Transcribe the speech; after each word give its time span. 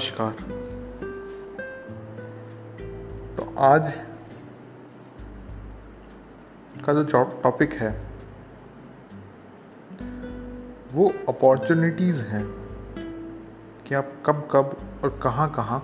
नमस्कार। 0.00 0.32
तो 3.36 3.54
आज 3.58 3.92
का 6.84 6.92
जो 6.92 7.24
टॉपिक 7.42 7.72
है, 7.72 7.90
वो 10.92 11.12
अपॉर्चुनिटीज़ 11.28 12.22
हैं 12.24 12.44
कि 13.88 13.94
आप 13.94 14.12
कब 14.26 14.48
कब 14.52 14.76
और 15.04 15.20
कहाँ 15.22 15.50
कहाँ 15.52 15.80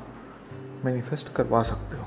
मैनिफेस्ट 0.85 1.33
करवा 1.35 1.63
सकते 1.63 1.97
हो। 1.97 2.07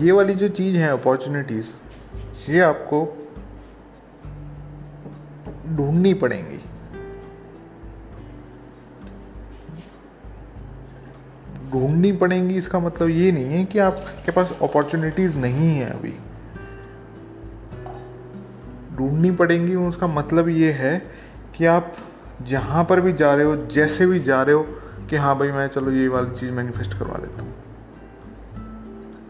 ये 0.00 0.12
वाली 0.12 0.34
जो 0.34 0.48
चीज़ 0.48 0.76
है 0.76 0.88
अपॉर्चुनिटीज़ 0.88 1.70
ये 2.50 2.60
आपको 2.60 3.02
ढूंढनी 5.74 6.14
पड़ेंगी। 6.14 6.58
ढूंढनी 11.70 12.12
पड़ेंगी, 12.12 12.54
इसका 12.54 12.78
मतलब 12.78 13.08
ये 13.08 13.32
नहीं 13.32 13.44
है 13.44 13.64
कि 13.64 13.78
आपके 13.78 14.32
पास 14.32 14.56
अपॉर्चुनिटीज़ 14.62 15.36
नहीं 15.36 15.70
है 15.70 15.90
अभी। 15.90 16.14
ढूंढनी 18.96 19.30
पड़ेंगी, 19.30 19.74
उसका 19.74 20.06
मतलब 20.06 20.48
ये 20.48 20.72
है 20.72 20.98
कि 21.56 21.66
आप 21.66 21.94
जहाँ 22.42 22.84
पर 22.84 23.00
भी 23.00 23.12
जा 23.12 23.34
रहे 23.34 23.46
हो, 23.46 23.56
जैसे 23.66 24.06
भी 24.06 24.20
जा 24.20 24.42
रहे 24.42 24.54
हो, 24.54 24.62
कि 25.10 25.16
हाँ 25.16 25.38
भाई 25.38 25.50
मैं 25.52 25.66
चलो 25.68 25.90
ये 25.90 26.06
वाली 26.08 26.30
चीज़ 26.30 26.52
मैनिफेस्ट 26.52 26.94
करवा 26.98 27.18
लेता 27.18 27.44
हूँ। 27.44 27.52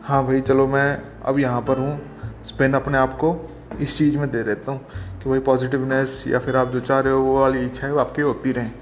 हाँ 0.03 0.25
भाई 0.27 0.41
चलो 0.41 0.67
मैं 0.67 1.03
अब 1.25 1.39
यहाँ 1.39 1.61
पर 1.61 1.79
हूँ 1.79 1.99
स्पेन 2.45 2.75
अपने 2.75 2.99
आप 2.99 3.13
को 3.15 3.37
इस 3.81 3.97
चीज़ 3.99 4.19
में 4.19 4.31
दे 4.31 4.43
देता 4.43 4.73
हूँ। 4.73 4.81
कि 5.25 5.31
वही 5.31 5.41
पॉजिटिवनेस 5.41 6.23
या 6.29 6.39
फिर 6.39 6.57
आप 6.57 6.69
जो 6.69 6.81
चाह 6.81 6.99
रहे 7.01 7.13
हो, 7.13 7.21
वो 7.21 7.41
वाली 7.41 7.65
इच्छा 7.67 7.87
है 7.87 7.93
वो 7.93 7.99
आपकी 7.99 8.23
होती 8.23 8.53
रहें। 8.53 8.73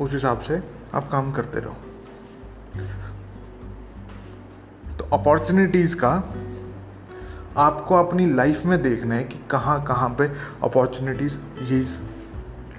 उस 0.00 0.12
हिसाब 0.12 0.38
से 0.40 0.62
आप 0.94 1.08
काम 1.10 1.32
करते 1.32 1.60
रहो। 1.60 1.76
तो 4.98 5.04
अपॉर्चुनिटीज़ 5.12 5.96
का 5.96 6.12
आपको 7.58 7.94
अपनी 7.94 8.26
लाइफ 8.34 8.64
में 8.66 8.80
देखना 8.82 9.14
है 9.14 9.24
कि 9.24 9.38
कहाँ 9.50 9.82
कहाँ 9.84 10.08
पे 10.18 10.30
अपॉर्चुनिटीज़ 10.64 11.36
ये 11.64 11.84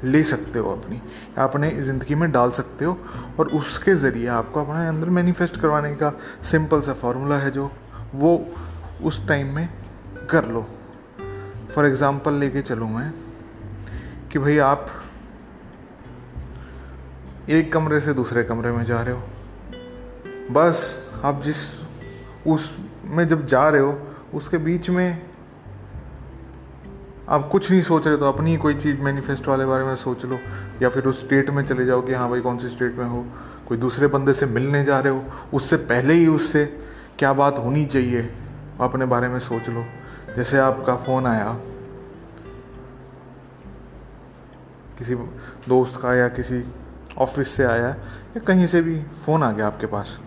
ले 0.03 0.23
सकते 0.23 0.59
हो 0.59 0.71
अपनी। 0.71 1.01
अपने 1.38 1.69
ज़िंदगी 1.71 2.16
में 2.16 2.31
डाल 2.31 2.51
सकते 2.51 2.85
हो 2.85 2.97
और 3.39 3.47
उसके 3.55 3.94
ज़रिए 3.95 4.27
आपको 4.33 4.63
अपने 4.66 4.88
अंदर 4.88 5.09
मैनिफेस्ट 5.09 5.59
करवाने 5.61 5.95
का 5.95 6.13
सिंपल 6.44 6.81
सा 6.81 6.94
फॉर्मूला 6.94 7.38
है 7.38 7.51
जो 7.51 7.71
वो 8.16 8.39
उस 9.03 9.27
टाइम 9.27 9.55
में 9.55 9.67
कर 10.29 10.45
लो। 10.45 10.66
फॉर 11.75 11.85
एग्ज़ाम्पल 11.85 12.33
लेके 12.33 12.61
चलूँ 12.61 12.89
मैं, 12.89 13.11
कि 14.31 14.39
भाई 14.39 14.57
आप 14.59 14.88
एक 17.49 17.71
कमरे 17.73 17.99
से 17.99 18.13
दूसरे 18.13 18.43
कमरे 18.43 18.71
में 18.71 18.83
जा 18.85 19.02
रहे 19.02 19.13
हो। 19.13 19.21
बस 20.51 20.81
आप 21.23 21.41
जिस, 21.44 21.57
उस 22.47 22.75
में 23.05 23.27
जब 23.27 23.45
जा 23.45 23.67
रहे 23.69 23.81
हो, 23.81 23.97
उसके 24.33 24.57
बीच 24.59 24.89
में 24.89 25.21
आप 27.29 27.47
कुछ 27.47 27.69
नहीं 27.71 27.81
सोच 27.81 28.07
रहे 28.07 28.17
तो 28.17 28.25
अपनी 28.25 28.55
कोई 28.57 28.73
चीज़ 28.75 29.01
मैनिफेस्टो 29.01 29.51
वाले 29.51 29.66
बारे 29.66 29.83
में 29.83 29.95
सोच 29.95 30.25
लो, 30.25 30.39
या 30.81 30.89
फिर 30.89 31.03
उस 31.03 31.21
स्टेट 31.21 31.49
में 31.49 31.63
चले 31.66 31.85
जाओ 31.85 32.01
कि 32.01 32.13
हाँ 32.13 32.29
भाई 32.29 32.41
कौन 32.41 32.57
सी 32.57 32.69
स्टेट 32.69 32.97
में 32.97 33.05
हो। 33.05 33.25
कोई 33.67 33.77
दूसरे 33.77 34.07
बंदे 34.07 34.33
से 34.33 34.45
मिलने 34.45 34.83
जा 34.83 34.99
रहे 34.99 35.13
हो, 35.13 35.23
उससे 35.53 35.77
पहले 35.89 36.13
ही 36.13 36.27
उससे 36.27 36.66
क्या 37.19 37.33
बात 37.33 37.57
होनी 37.57 37.85
चाहिए, 37.85 38.29
अपने 38.81 39.05
बारे 39.05 39.27
में 39.27 39.39
सोच 39.41 39.69
लो। 39.69 39.85
जैसे 40.36 40.58
आपका 40.58 40.95
फ़ोन 40.98 41.25
आया, 41.28 41.53
किसी 44.97 45.16
दोस्त 45.69 46.00
का 46.02 46.13
या 46.16 46.28
किसी 46.30 46.63
ऑफ़िस 47.18 47.50
से 47.50 47.63
आया, 47.63 47.88
या 47.88 48.40
कहीं 48.40 48.68
से 48.68 48.81
भी 48.81 49.00
फ़ोन 49.25 49.44
आ 49.44 49.52
गया 49.52 49.68
आपके 49.68 49.85
पास 49.88 50.18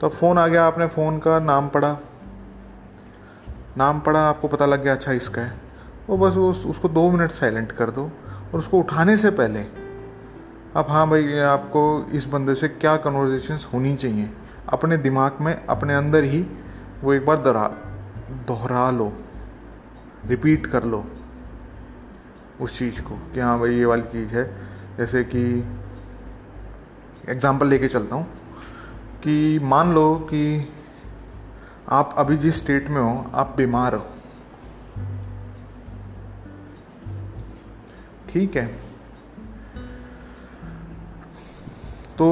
तो 0.00 0.08
फ़ोन 0.10 0.38
आ 0.38 0.46
गया, 0.46 0.64
आपने 0.66 0.86
फ़ोन 0.88 1.18
का 1.18 1.38
नाम 1.40 1.68
पढ़ा 1.68 1.96
नाम 3.78 4.00
पढ़ा, 4.00 4.20
आपको 4.20 4.48
पता 4.48 4.66
लग 4.66 4.82
गया 4.82 4.92
अच्छा 4.92 5.12
इसका 5.12 5.42
है, 5.42 5.52
वो 6.08 6.16
बस 6.18 6.36
उस, 6.36 6.64
उसको 6.66 6.88
दो 6.88 7.10
मिनट 7.10 7.30
साइलेंट 7.30 7.72
कर 7.72 7.90
दो, 7.90 8.04
और 8.52 8.58
उसको 8.58 8.78
उठाने 8.78 9.16
से 9.16 9.30
पहले 9.32 9.62
अब 10.76 10.86
हाँ 10.88 11.08
भाई, 11.10 11.38
आपको 11.38 12.06
इस 12.12 12.26
बंदे 12.26 12.54
से 12.54 12.68
क्या 12.68 12.96
कन्वर्जेशंस 12.98 13.68
होनी 13.72 13.94
चाहिए, 13.96 14.30
अपने 14.68 14.96
दिमाग 14.98 15.38
में, 15.40 15.54
अपने 15.66 15.94
अंदर 15.94 16.24
ही 16.24 16.46
वो 17.02 17.12
एक 17.12 17.26
बार 17.26 17.38
दोहरा 17.38 17.68
दोहरा 18.46 18.90
लो। 18.90 19.12
रिपीट 20.26 20.66
कर 20.66 20.84
लो 20.84 21.04
उस 22.60 22.78
चीज़ 22.78 23.00
को 23.02 23.16
कि 23.34 23.40
हाँ 23.40 23.58
भाई 23.60 23.74
ये 23.74 23.84
वाली 23.84 24.02
चीज़ 24.02 24.34
है। 24.34 24.44
जैसे 24.98 25.22
कि 25.24 25.42
एग्ज़ाम्पल 27.28 27.68
लेके 27.68 27.88
चलता 27.88 28.16
हूँ 28.16 28.26
कि 29.22 29.58
मान 29.62 29.92
लो 29.94 30.14
कि 30.30 30.72
आप 31.90 32.14
अभी 32.18 32.36
जिस 32.36 32.56
स्टेट 32.56 32.88
में 32.88 33.00
हो, 33.00 33.24
आप 33.34 33.54
बीमार 33.56 33.94
हो। 33.94 34.06
ठीक 38.30 38.56
है। 38.56 38.66
तो 42.18 42.26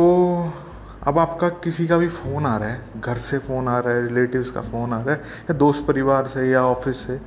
अब 1.03 1.19
आपका 1.19 1.49
किसी 1.59 1.87
का 1.87 1.97
भी 1.99 2.09
फ़ोन 2.09 2.47
आ 2.47 2.57
रहा 2.57 2.69
है, 2.69 3.01
घर 3.01 3.17
से 3.17 3.39
फ़ोन 3.39 3.69
आ 3.69 3.79
रहा 3.79 3.95
है 3.95 4.03
रिलेटिव्स 4.03 4.51
का 4.51 4.61
फ़ोन 4.63 4.93
आ 4.93 5.01
रहा 5.03 5.15
है, 5.15 5.21
या 5.21 5.55
दोस्त 5.55 5.85
परिवार 5.87 6.27
से 6.27 6.49
या 6.51 6.63
ऑफ़िस 6.65 7.07
से 7.07 7.21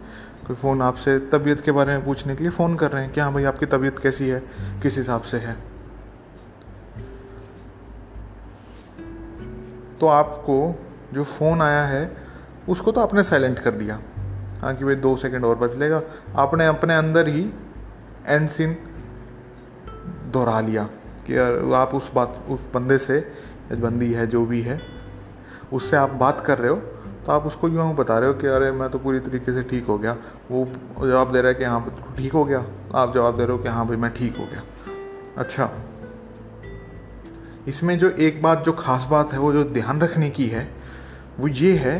कोई 0.48 0.56
फ़ोन 0.56 0.82
आपसे 0.82 1.20
तबीयत 1.20 1.62
के 1.62 1.72
बारे 1.72 1.94
में 1.94 2.06
पूछने 2.06 2.36
के 2.36 2.44
लिए 2.44 2.52
फ़ोन 2.52 2.76
कर 2.76 2.92
रहे 2.92 3.04
हैं 3.04 3.14
कि 3.14 3.20
हाँ 3.20 3.34
भाई 3.34 3.44
आपकी 3.44 3.66
तबीयत 3.66 4.00
कैसी 4.00 4.28
है? 4.28 4.40
किस 4.84 4.98
हिसाब 4.98 5.22
से 5.22 5.38
है? 5.38 5.58
तो 10.00 10.08
आपको 10.08 10.80
जो 11.14 11.24
फ़ोन 11.24 11.62
आया 11.62 11.86
है, 11.86 12.18
उसको 12.70 12.92
तो 12.92 13.02
आपने 13.02 13.24
साइलेंट 13.24 13.60
कर 13.60 13.72
दिया। 13.72 14.00
हाँ 14.62 14.76
कि 14.76 14.86
भाई 14.86 14.96
दो 14.96 15.16
सेकंड 15.16 15.46
और 15.46 15.56
बच 15.56 15.76
लेगा 15.76 16.02
आपने 16.36 16.68
अपने 16.68 16.96
अंदर 16.96 17.28
ही 17.28 17.54
एंड 18.28 18.50
सीन 18.50 18.78
दोहरा 20.32 20.60
लिया 20.60 20.90
कि 21.28 21.38
यार, 21.38 21.74
आप 21.74 21.96
उस 21.96 22.14
बात, 22.14 22.46
उस 22.50 22.60
बंदे 22.74 22.98
से 22.98 23.32
बंदी 23.72 24.12
है, 24.12 24.28
जो 24.28 24.46
भी 24.46 24.62
है, 24.62 24.82
उससे 25.74 25.98
आप 25.98 26.10
बात 26.10 26.44
कर 26.46 26.58
रहे 26.58 26.72
हो। 26.72 26.95
तो 27.26 27.32
आप 27.32 27.46
उसको 27.46 27.68
यूँ 27.70 27.94
बता 27.96 28.18
रहे 28.20 28.30
हो 28.30 28.36
कि 28.36 28.48
अरे 28.48 28.72
मैं 28.72 28.90
तो 28.90 29.00
पूरी 29.00 29.20
तरीके 29.20 29.54
से 29.54 29.64
ठीक 29.64 29.86
हो 29.86 29.98
गया? 29.98 30.16
वो 30.52 30.66
जवाब 31.00 31.32
दे 31.32 31.42
रहा 31.42 31.50
है 31.50 31.56
कि 31.56 31.64
हाँ 31.64 32.16
ठीक 32.18 32.34
हो 32.34 32.44
गया। 32.46 32.66
आप 32.96 33.14
जवाब 33.14 33.38
दे 33.38 33.46
रहे 33.46 33.58
हो 33.58 33.64
कि 33.64 33.70
हाँ 33.70 33.88
भाई, 33.88 33.98
मैं 33.98 34.14
ठीक 34.14 34.38
हो 34.38 34.46
गया। 34.46 34.64
अच्छा। 35.38 35.70
इसमें 37.68 37.98
जो 38.00 38.10
एक 38.10 38.42
बात, 38.42 38.64
जो 38.64 38.72
खास 38.72 39.08
बात 39.12 39.34
है, 39.34 39.40
वो 39.40 39.52
जो 39.54 39.64
ध्यान 39.64 40.02
रखने 40.02 40.30
की 40.30 40.46
है, 40.46 40.70
वो 41.40 41.48
ये 41.48 41.74
है 41.78 42.00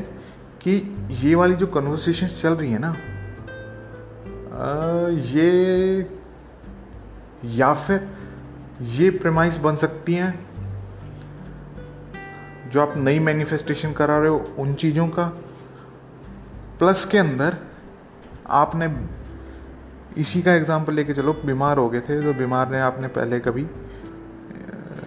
कि 0.62 0.96
ये 1.12 1.36
वाली 1.36 1.56
जो 1.56 1.68
कन्वर्सेशन 1.68 2.28
चल 2.28 2.54
रही 2.54 2.72
है 2.72 2.80
ना 2.80 2.96
ये 5.32 6.10
या 7.46 7.74
फिर 7.74 8.08
ये 8.82 9.10
प्रेमाइस 9.10 9.58
बन 9.58 9.76
सकती 9.76 10.14
हैं 10.14 10.55
जो 12.66 12.82
आप 12.82 12.94
नई 12.98 13.20
मैनिफेस्टेशन 13.20 13.92
करा 13.94 14.18
रहे 14.20 14.30
हो, 14.30 14.44
उन 14.60 14.74
चीज़ों 14.76 15.08
का। 15.08 15.26
प्लस 16.80 17.06
के 17.06 17.18
अंदर, 17.18 17.58
आपने 18.48 18.94
इसी 20.18 20.42
का 20.42 20.54
एग्जांपल 20.54 20.94
लेके 20.94 21.14
चलो, 21.14 21.34
बीमार 21.36 21.78
हो 21.78 21.90
गए 21.90 22.00
थे 22.00 22.22
तो 22.22 22.34
बीमार 22.34 22.72
ने 22.72 22.80
आपने 22.82 23.08
पहले 23.10 23.40
कभी 23.40 23.68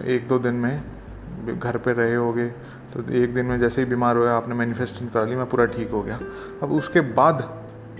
एक 0.07 0.27
दो 0.27 0.39
दिन 0.39 0.55
में 0.55 1.59
घर 1.59 1.77
पे 1.77 1.93
रहे 1.93 2.15
होगे 2.15 2.47
तो 2.93 3.03
एक 3.13 3.33
दिन 3.33 3.45
में 3.45 3.59
जैसे 3.59 3.81
ही 3.81 3.87
बीमार 3.87 4.17
हुआ 4.17 4.31
आपने 4.31 4.55
मैनिफेस्टेशन 4.55 5.07
करा 5.07 5.23
ली, 5.23 5.35
मैं 5.35 5.45
पूरा 5.45 5.65
ठीक 5.67 5.91
हो 5.91 6.01
गया। 6.03 6.19
अब 6.63 6.71
उसके 6.71 7.01
बाद 7.13 7.47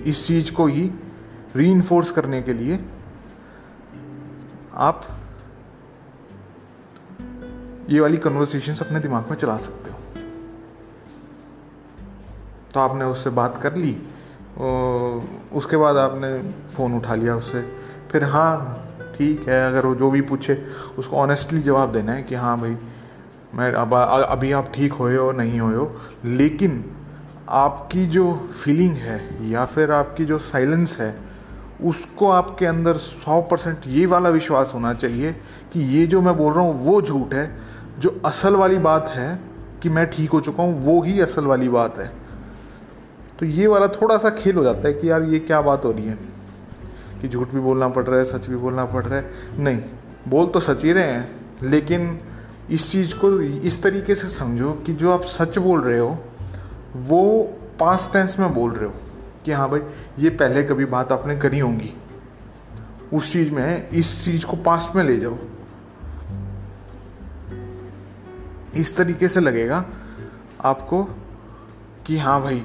इस 0.06 0.26
चीज़ 0.28 0.52
को 0.52 0.66
ही 0.68 0.90
री 1.56 1.82
करने 1.90 2.42
के 2.42 2.54
लिए, 2.54 2.80
आप 4.74 5.06
ये 7.90 8.00
वाली 8.00 8.18
कन्वर्सेशन 8.18 8.86
अपने 8.86 9.00
दिमाग 9.00 9.30
में 9.30 9.38
चला 9.38 9.58
सकते 9.58 9.92
हो। 9.92 9.98
तो 12.74 12.80
आपने 12.80 13.06
उससे 13.06 13.30
बात 13.32 13.60
कर 13.64 13.76
ली 13.76 13.98
उसके 15.56 15.78
बाद 15.78 15.98
आपने 15.98 16.30
फ़ोन 16.70 16.96
उठा 16.98 17.16
लिया 17.16 17.36
उससे। 17.36 17.62
फिर 18.12 18.24
हाँ 18.24 18.86
ठीक 19.18 19.48
है, 19.50 19.68
अगर 19.68 19.86
वो 19.86 19.96
जो 19.96 20.10
भी 20.12 20.22
पूछे, 20.22 20.56
उसको 20.98 21.18
ऑनेस्टली 21.18 21.62
जवाब 21.62 21.92
देना 21.92 22.12
है 22.12 22.24
कि 22.24 22.36
हाँ 22.36 22.60
भाई, 22.62 22.76
मैं 23.56 23.72
अब, 23.74 23.94
अभी 23.94 24.52
आप 24.52 24.72
ठीक 24.74 24.94
हो, 24.94 25.32
नहीं 25.32 25.60
हो। 25.60 26.02
लेकिन 26.26 26.84
आपकी 27.50 28.06
जो 28.08 28.34
फीलिंग 28.64 28.96
है 28.98 29.50
या 29.50 29.66
फिर 29.66 29.92
आपकी 29.92 30.26
जो 30.26 30.38
साइलेंस 30.40 30.98
है, 31.00 31.16
उसको 31.84 32.30
आपके 32.30 32.66
अंदर 32.66 32.98
सौ 32.98 33.42
परसेंट 33.42 33.88
ये 33.88 34.06
वाला 34.06 34.30
विश्वास 34.30 34.72
होना 34.76 34.94
चाहिए 34.94 35.32
कि 35.74 35.82
ये 35.98 36.06
जो 36.08 36.22
मैं 36.22 36.36
बोल 36.38 36.54
रहा 36.54 36.64
हूँ, 36.64 36.86
वो 36.86 37.02
झूठ 37.02 37.34
है। 37.34 37.69
जो 38.00 38.22
असल 38.26 38.56
वाली 38.56 38.78
बात 38.78 39.08
है 39.08 39.40
कि 39.84 39.90
मैं 39.90 40.10
ठीक 40.10 40.30
हो 40.30 40.40
चुका 40.40 40.64
हूँ, 40.64 40.84
वो 40.84 41.02
ही 41.02 41.22
असल 41.22 41.46
वाली 41.46 41.70
बात 41.70 41.98
है। 41.98 42.12
तो 43.40 43.46
ये 43.46 43.68
वाला 43.68 43.88
थोड़ा 43.88 44.18
सा 44.18 44.30
खेल 44.30 44.56
हो 44.56 44.64
जाता 44.64 44.88
है 44.88 44.94
कि 44.94 45.10
यार 45.12 45.22
ये 45.24 45.40
क्या 45.40 45.62
बात 45.62 45.86
हो 45.86 45.92
रही 45.92 46.06
है? 46.06 46.18
कि 47.22 47.28
झूठ 47.28 47.50
भी 47.50 47.60
बोलना 47.60 47.90
पड़ 47.90 48.04
रहा 48.04 48.20
है, 48.20 48.26
सच 48.26 48.48
भी 48.48 48.56
बोलना 48.56 48.86
पड़ 48.86 49.06
रहा 49.06 49.20
है। 49.20 49.32
नहीं, 49.60 49.82
बोल 50.28 50.48
तो 50.48 50.60
सच 50.60 50.86
ही 50.86 50.94
रहे 50.94 51.04
हैं, 51.04 51.46
लेकिन 51.64 52.20
इस 52.72 52.92
चीज़ 52.92 53.16
को 53.16 53.42
इस 53.42 53.84
तरीके 53.84 54.16
से 54.16 54.28
समझो 54.28 54.72
कि 54.72 54.94
जो 54.94 55.12
आप 55.12 55.24
सच 55.24 55.58
बोल 55.58 55.82
रहे 55.82 56.00
हो, 56.00 56.18
वो 56.96 57.44
पास्ट 57.80 58.14
टेंस 58.14 58.40
में 58.40 58.54
बोल 58.54 58.72
रहे 58.72 58.86
हो 58.86 58.96
कि 59.46 59.52
हाँ 59.52 59.70
भाई, 59.70 59.80
ये 60.20 60.30
पहले 60.30 60.64
कभी 60.64 60.86
बात 60.86 61.12
आपने 61.12 61.38
करी 61.38 61.60
होंगी। 61.60 61.94
उस 63.14 63.34
चीज़ 63.34 63.52
में, 63.52 63.90
इस 63.90 64.26
चीज़ 64.26 64.46
को 64.46 64.58
पास्ट 64.58 64.96
में 64.96 65.04
ले 65.04 65.18
जाओ। 65.18 65.38
इस 68.76 68.96
तरीके 68.98 69.28
से 69.30 69.40
लगेगा 69.40 69.86
आपको 70.62 71.04
कि 72.08 72.18
हाँ 72.18 72.42
भाई, 72.42 72.64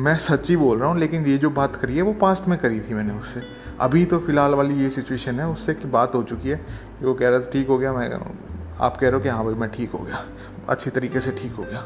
मैं 0.00 0.16
सच 0.18 0.48
ही 0.50 0.56
बोल 0.56 0.78
रहा 0.78 0.88
हूँ, 0.88 0.98
लेकिन 0.98 1.26
ये 1.26 1.36
जो 1.38 1.50
बात 1.50 1.76
करी 1.76 1.96
है, 1.96 2.02
वो 2.02 2.12
पास्ट 2.12 2.48
में 2.48 2.58
करी 2.58 2.80
थी 2.80 2.94
मैंने 2.94 3.12
उससे। 3.12 3.42
अभी 3.80 4.04
तो 4.04 4.18
फ़िलहाल 4.18 4.54
वाली 4.54 4.74
ये 4.74 4.90
सिचुएशन 4.90 5.40
है, 5.40 5.46
उससे 5.48 5.74
की 5.74 5.88
बात 5.88 6.14
हो 6.14 6.22
चुकी 6.22 6.48
है 6.48 6.60
वो 7.02 7.14
कह 7.14 7.28
रहा 7.28 7.40
था, 7.40 7.50
ठीक 7.50 7.68
हो 7.68 7.78
गया, 7.78 7.92
मैं 7.92 8.10
आप 8.80 8.96
कह 8.96 9.08
रहे 9.08 9.16
हो 9.16 9.20
कि 9.20 9.28
हाँ 9.28 9.44
भाई, 9.44 9.54
मैं 9.54 9.70
ठीक 9.70 9.90
हो 9.90 9.98
गया, 9.98 10.24
अच्छी 10.68 10.90
तरीके 10.90 11.20
से 11.20 11.30
ठीक 11.30 11.52
हो 11.52 11.62
गया। 11.62 11.84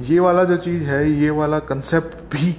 ये 0.00 0.18
वाला 0.20 0.44
जो 0.44 0.56
चीज़ 0.56 0.84
है, 0.84 1.10
ये 1.10 1.30
वाला 1.30 1.58
कंसेप्ट 1.58 2.16
भी 2.32 2.52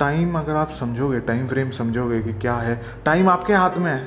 टाइम 0.00 0.38
अगर 0.38 0.56
आप 0.56 0.70
समझोगे 0.70 1.20
टाइम 1.20 1.46
फ्रेम 1.48 1.70
समझोगे 1.70 2.20
कि 2.20 2.32
क्या 2.32 2.54
है 2.54 2.80
टाइम 3.04 3.28
आपके 3.28 3.52
हाथ 3.52 3.78
में 3.78 3.90
है। 3.92 3.98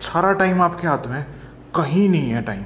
सारा 0.00 0.32
टाइम 0.32 0.62
आपके 0.62 0.86
हाथ 0.88 1.06
में 1.06 1.16
है। 1.18 1.41
कहीं 1.74 2.08
नहीं 2.08 2.30
है 2.30 2.42
टाइम 2.42 2.64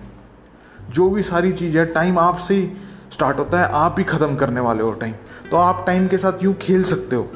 जो 0.90 1.08
भी 1.10 1.22
सारी 1.22 1.52
चीज़ 1.52 1.78
है 1.78 1.84
टाइम 1.92 2.18
आपसे 2.18 2.54
ही 2.54 2.70
स्टार्ट 3.12 3.38
होता 3.38 3.60
है, 3.60 3.68
आप 3.68 3.98
ही 3.98 4.04
ख़त्म 4.04 4.36
करने 4.36 4.60
वाले 4.60 4.82
हो 4.82 4.92
टाइम 4.94 5.14
तो 5.50 5.56
आप 5.56 5.84
टाइम 5.86 6.06
के 6.08 6.18
साथ 6.18 6.42
यूँ 6.42 6.54
खेल 6.54 6.82
सकते 6.84 7.16
हो. 7.16 7.30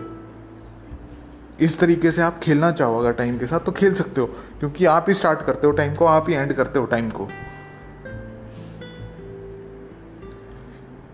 इस 1.60 1.78
तरीके 1.80 2.10
से 2.12 2.22
आप 2.22 2.38
खेलना 2.42 2.70
चाहो 2.72 2.98
अगर 2.98 3.12
टाइम 3.12 3.38
के 3.38 3.46
साथ 3.46 3.60
तो 3.60 3.72
खेल 3.72 3.94
सकते 3.94 4.20
हो. 4.20 4.26
क्योंकि 4.60 4.84
आप 4.86 5.04
ही 5.08 5.14
स्टार्ट 5.14 5.42
करते 5.46 5.66
हो 5.66 5.72
टाइम 5.72 5.94
को, 5.94 6.04
आप 6.06 6.28
ही 6.28 6.34
एंड 6.34 6.52
करते 6.52 6.78
हो 6.78 6.86
टाइम 6.86 7.10
को. 7.10 7.28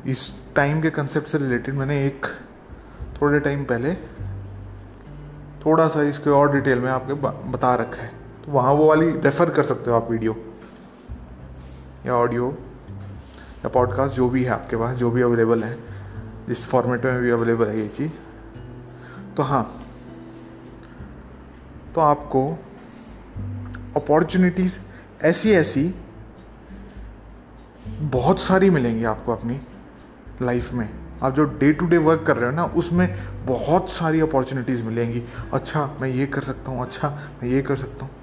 इस 0.07 0.31
टाइम 0.57 0.81
के 0.81 0.91
कंसेप्ट 0.91 1.29
से 1.29 1.39
रिलेटेड 1.39 1.75
मैंने 1.75 2.05
एक 2.07 2.27
थोड़े 3.21 3.41
टाइम 3.41 3.65
पहले 3.65 3.95
थोड़ा 5.65 5.89
सा 5.89 6.03
इसके 6.09 6.31
और 6.31 6.53
डिटेल 6.53 6.79
में 6.79 6.91
आपके 6.91 7.15
बता 7.51 7.75
रखा 7.75 8.03
है. 8.03 8.11
तो 8.47 8.53
वहाँ 8.53 8.73
वो 8.73 8.87
वाली 8.87 9.11
रेफ़र 9.11 9.51
कर 9.51 9.63
सकते 9.63 9.91
हो 9.91 9.97
आप 9.97 10.11
वीडियो 10.11 10.37
या 12.07 12.15
ऑडियो 12.15 12.51
या 13.57 13.69
पॉडकास्ट 13.69 14.15
जो 14.15 14.29
भी 14.29 14.45
है 14.45 14.51
आपके 14.51 14.77
पास, 14.77 14.97
जो 14.97 15.11
भी 15.11 15.23
अवेलेबल 15.23 15.65
है, 15.65 15.79
जिस 16.49 16.65
फॉर्मेट 16.65 17.05
में 17.05 17.21
भी 17.23 17.31
अवेलेबल 17.31 17.67
है 17.67 17.81
ये 17.81 17.89
चीज़। 17.89 18.13
तो 19.37 19.43
हाँ 19.43 19.83
तो 21.95 22.01
आपको 22.01 22.59
अपॉर्चुनिटीज़ 23.97 24.79
ऐसी 25.23 25.53
ऐसी 25.53 25.95
बहुत 27.89 28.41
सारी 28.41 28.71
मिलेंगी 28.71 29.05
आपको 29.05 29.33
अपनी 29.33 29.61
लाइफ 30.43 30.73
में। 30.73 30.89
आप 31.23 31.35
जो 31.35 31.45
डे 31.45 31.73
टू 31.73 31.87
डे 31.87 31.99
वर्क 31.99 32.25
कर 32.27 32.37
रहे 32.37 32.51
हो 32.51 32.57
ना, 32.57 32.65
उसमें 32.65 33.17
बहुत 33.47 33.91
सारी 33.91 34.21
अपॉर्चुनिटीज़ 34.21 34.83
मिलेंगी। 34.83 35.23
अच्छा 35.53 35.97
मैं 36.01 36.09
ये 36.09 36.27
कर 36.27 36.41
सकता 36.41 36.71
हूँ 36.71 36.83
अच्छा 36.83 37.09
मैं 37.43 37.51
ये 37.51 37.63
कर 37.63 37.77
सकता 37.77 38.05
हूँ। 38.05 38.16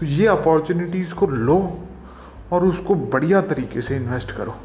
तो 0.00 0.06
ये 0.06 0.26
अपॉर्चुनिटीज़ 0.26 1.14
को 1.14 1.26
लो 1.26 1.88
और 2.52 2.64
उसको 2.64 2.94
बढ़िया 2.94 3.40
तरीके 3.40 3.82
से 3.82 3.96
इन्वेस्ट 3.96 4.32
करो। 4.32 4.56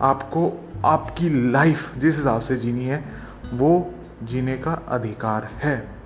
आपको, 0.00 0.70
आपकी 0.84 1.50
लाइफ 1.50 1.98
जिस 1.98 2.16
हिसाब 2.16 2.40
से 2.40 2.56
जीनी 2.56 2.84
है, 2.84 3.04
वो 3.52 3.94
जीने 4.22 4.56
का 4.56 4.72
अधिकार 4.72 5.44
है। 5.44 6.02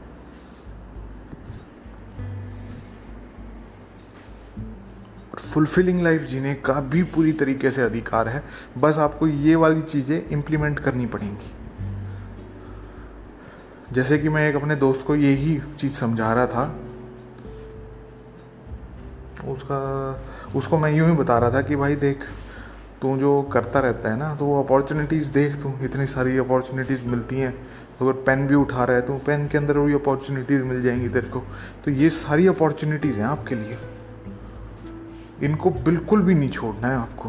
फुलफिलिंग 5.37 6.01
लाइफ 6.01 6.23
जीने 6.23 6.55
का 6.55 6.81
भी 6.81 7.03
पूरी 7.03 7.33
तरीके 7.33 7.71
से 7.71 7.83
अधिकार 7.83 8.29
है। 8.29 8.43
बस 8.79 8.97
आपको 8.97 9.27
ये 9.27 9.55
वाली 9.55 9.83
चीज़ें 9.83 10.29
इम्प्लीमेंट 10.29 10.79
करनी 10.79 11.07
पड़ेंगी। 11.07 11.53
जैसे 13.93 14.19
कि 14.19 14.29
मैं 14.29 14.51
एक 14.51 14.57
अपने 14.57 14.77
दोस्त 14.77 15.07
को 15.07 15.17
यही 15.17 15.63
चीज़ 15.79 15.93
समझा 15.93 16.35
रहा 16.35 16.47
था 16.47 16.81
उसका, 19.45 19.79
उसको 20.57 20.79
मैं 20.79 20.93
यूँ 20.93 21.09
ही 21.09 21.17
बता 21.17 21.39
रहा 21.39 21.51
था 21.51 21.63
कि 21.63 21.77
भाई 21.77 21.97
देख, 21.97 22.19
तू 23.03 23.17
जो 23.17 23.43
करता 23.43 23.81
रहता 23.81 24.11
है 24.11 24.19
ना 24.19 24.35
तो 24.35 24.45
वो 24.45 24.63
अपॉर्चुनिटीज़ 24.63 25.33
देख 25.33 25.63
तू, 25.63 25.73
इतनी 25.83 26.07
सारी 26.07 26.39
अपॉर्चुनिटीज़ 26.39 27.05
मिलती 27.05 27.41
हैं। 27.41 27.53
तो 27.99 28.09
अगर 28.09 28.21
पेन 28.21 28.47
भी 28.47 28.55
उठा 28.55 28.85
रहा 28.85 28.97
है 28.97 29.03
तो 29.03 29.15
पेन 29.17 29.47
के 29.49 29.59
अंदर 29.59 29.79
वही 29.79 29.95
अपॉर्चुनिटीज़ 29.95 30.63
मिल 30.63 30.83
जाएँगी 30.83 31.09
तेरे 31.09 31.29
को। 31.29 31.41
तो 31.85 31.91
ये 31.91 32.11
सारी 32.11 32.47
अपॉर्चुनिटीज़ 32.47 33.21
हैं 33.21 33.27
आपके 33.27 33.55
लिए। 33.55 33.79
इनको 35.43 35.71
बिल्कुल 35.71 36.23
भी 36.23 36.35
नहीं 36.35 36.51
छोड़ना 36.51 36.89
है 36.89 36.97
आपको। 36.97 37.29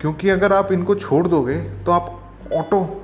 क्योंकि 0.00 0.28
अगर 0.28 0.52
आप 0.52 0.72
इनको 0.72 0.94
छोड़ 0.94 1.26
दोगे 1.28 1.58
तो 1.86 1.92
आप 1.92 2.20
ऑटो 2.52 3.02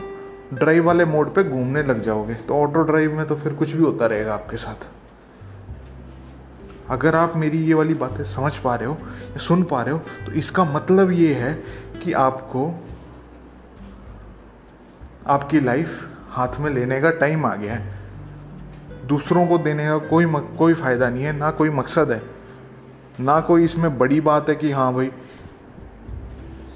ड्राइव 0.55 0.87
वाले 0.87 1.05
मोड 1.05 1.35
पे 1.35 1.45
घूमने 1.45 1.83
लग 1.83 2.01
जाओगे। 2.03 2.35
तो 2.35 2.55
ऑटो 2.55 2.83
ड्राइव 2.83 3.17
में 3.17 3.27
तो 3.27 3.37
फिर 3.37 3.53
कुछ 3.53 3.73
भी 3.73 3.83
होता 3.85 4.07
रहेगा 4.07 4.35
आपके 4.35 4.57
साथ। 4.57 4.87
अगर 6.91 7.17
आप 7.17 7.37
मेरी 7.37 7.59
ये 7.59 7.75
वाली 7.75 7.95
बातें 7.95 8.23
समझ 8.25 8.57
पा 8.57 8.75
रहे 8.75 8.89
हो 8.89 8.97
या 9.25 9.39
सुन 9.39 9.63
पा 9.63 9.83
रहे 9.83 9.95
हो 9.95 9.99
तो 10.27 10.33
इसका 10.33 10.65
मतलब 10.65 11.11
ये 11.13 11.33
है 11.35 11.53
कि 12.03 12.13
आपको 12.13 12.71
आपकी 15.27 15.61
लाइफ 15.61 16.09
हाथ 16.31 16.61
में 16.61 16.71
लेने 16.71 17.01
का 17.01 17.11
टाइम 17.11 17.47
आ 17.47 17.55
गया 17.55 17.75
है। 17.75 17.97
दूसरों 19.07 19.47
को 19.47 19.59
देने 19.59 19.87
का 19.87 19.99
कोई 19.99 20.27
मक, 20.27 20.55
कोई 20.59 20.75
फ़ायदा 20.75 21.09
नहीं 21.09 21.25
है 21.25 21.33
ना 21.37 21.51
कोई 21.51 21.71
मकसद 21.71 22.11
है 22.13 22.23
ना 23.21 23.41
कोई 23.41 23.65
इसमें 23.65 23.99
बड़ी 23.99 24.21
बात 24.21 24.49
है 24.49 24.55
कि 24.55 24.71
हाँ 24.71 24.93
भाई 24.95 25.11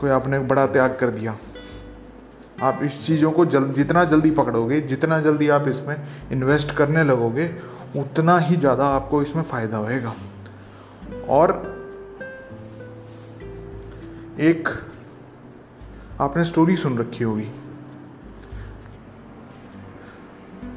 कोई 0.01 0.11
आपने 0.11 0.39
बड़ा 0.39 0.67
त्याग 0.67 0.97
कर 1.01 1.11
दिया। 1.11 1.37
आप 2.63 2.81
इस 2.83 3.05
चीज़ों 3.07 3.31
को 3.33 3.45
जल 3.47 3.65
जितना 3.73 4.05
जल्दी 4.05 4.31
पकड़ोगे 4.31 4.81
जितना 4.81 5.21
जल्दी 5.21 5.49
आप 5.49 5.69
इसमें 5.69 5.97
इन्वेस्ट 6.33 6.75
करने 6.75 7.05
लगोगे 7.05 7.47
उतना 7.97 8.39
ही 8.39 8.57
ज़्यादा 8.57 8.87
आपको 8.87 9.23
इसमें 9.23 9.43
फ़ायदा 9.43 9.77
होएगा। 9.77 10.15
और 11.29 11.51
एक 14.41 14.69
आपने 16.21 16.45
स्टोरी 16.45 16.77
सुन 16.77 16.99
रखी 16.99 17.25
होगी। 17.25 17.49